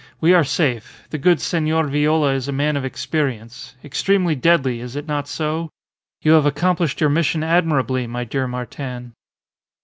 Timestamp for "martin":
8.47-9.13